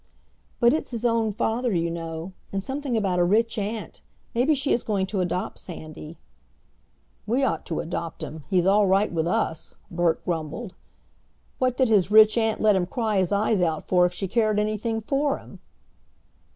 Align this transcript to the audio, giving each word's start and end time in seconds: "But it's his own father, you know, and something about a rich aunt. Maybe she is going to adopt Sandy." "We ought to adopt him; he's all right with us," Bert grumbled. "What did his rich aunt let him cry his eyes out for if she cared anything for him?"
"But 0.59 0.73
it's 0.73 0.89
his 0.89 1.05
own 1.05 1.31
father, 1.31 1.71
you 1.75 1.91
know, 1.91 2.33
and 2.51 2.63
something 2.63 2.97
about 2.97 3.19
a 3.19 3.23
rich 3.23 3.59
aunt. 3.59 4.01
Maybe 4.33 4.55
she 4.55 4.73
is 4.73 4.81
going 4.81 5.05
to 5.05 5.19
adopt 5.19 5.59
Sandy." 5.59 6.17
"We 7.27 7.43
ought 7.43 7.67
to 7.67 7.81
adopt 7.81 8.23
him; 8.23 8.43
he's 8.49 8.65
all 8.65 8.87
right 8.87 9.11
with 9.11 9.27
us," 9.27 9.77
Bert 9.91 10.25
grumbled. 10.25 10.73
"What 11.59 11.77
did 11.77 11.89
his 11.89 12.09
rich 12.09 12.35
aunt 12.35 12.59
let 12.59 12.75
him 12.75 12.87
cry 12.87 13.19
his 13.19 13.31
eyes 13.31 13.61
out 13.61 13.83
for 13.87 14.07
if 14.07 14.13
she 14.15 14.27
cared 14.27 14.57
anything 14.59 15.01
for 15.01 15.37
him?" 15.37 15.59